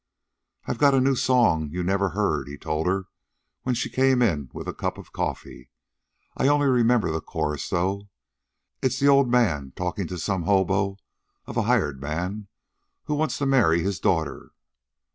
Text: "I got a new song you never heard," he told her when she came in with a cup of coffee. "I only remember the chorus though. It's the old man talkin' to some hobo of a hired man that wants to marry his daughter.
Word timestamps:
"I 0.65 0.73
got 0.73 0.95
a 0.95 0.99
new 0.99 1.15
song 1.15 1.69
you 1.69 1.83
never 1.83 2.09
heard," 2.09 2.47
he 2.47 2.57
told 2.57 2.87
her 2.87 3.05
when 3.61 3.75
she 3.75 3.87
came 3.87 4.23
in 4.23 4.49
with 4.51 4.67
a 4.67 4.73
cup 4.73 4.97
of 4.97 5.13
coffee. 5.13 5.69
"I 6.35 6.47
only 6.47 6.65
remember 6.65 7.11
the 7.11 7.21
chorus 7.21 7.69
though. 7.69 8.09
It's 8.81 8.97
the 8.99 9.07
old 9.07 9.29
man 9.29 9.73
talkin' 9.75 10.07
to 10.07 10.17
some 10.17 10.41
hobo 10.45 10.97
of 11.45 11.55
a 11.55 11.61
hired 11.69 12.01
man 12.01 12.47
that 13.05 13.13
wants 13.13 13.37
to 13.37 13.45
marry 13.45 13.83
his 13.83 13.99
daughter. 13.99 14.53